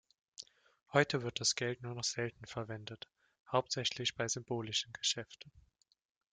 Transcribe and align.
Heute 0.93 1.21
wird 1.21 1.39
das 1.39 1.53
Geld 1.55 1.83
nur 1.83 1.93
noch 1.93 2.03
selten 2.03 2.47
verwendet, 2.47 3.07
hauptsächlich 3.51 4.15
bei 4.15 4.27
symbolischen 4.27 4.91
Geschäften. 4.93 5.51